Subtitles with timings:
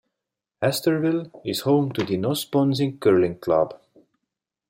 [0.63, 3.79] Astorville is home to the Nosbonsing Curling Club.